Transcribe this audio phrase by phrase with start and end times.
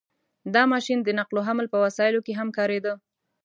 [0.53, 2.93] •دا ماشین د نقل او حمل په وسایلو کې هم کارېده.